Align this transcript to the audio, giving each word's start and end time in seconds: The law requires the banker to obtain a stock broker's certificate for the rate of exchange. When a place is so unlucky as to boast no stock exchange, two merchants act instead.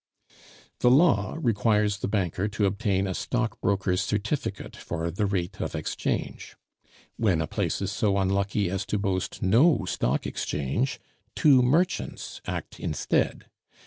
The 0.79 0.89
law 0.89 1.37
requires 1.39 1.99
the 1.99 2.07
banker 2.07 2.47
to 2.47 2.65
obtain 2.65 3.05
a 3.05 3.13
stock 3.13 3.61
broker's 3.61 4.01
certificate 4.01 4.75
for 4.75 5.11
the 5.11 5.27
rate 5.27 5.61
of 5.61 5.75
exchange. 5.75 6.55
When 7.17 7.39
a 7.39 7.45
place 7.45 7.83
is 7.83 7.91
so 7.91 8.17
unlucky 8.17 8.67
as 8.71 8.83
to 8.87 8.97
boast 8.97 9.43
no 9.43 9.85
stock 9.85 10.25
exchange, 10.25 10.99
two 11.35 11.61
merchants 11.61 12.41
act 12.47 12.79
instead. 12.79 13.45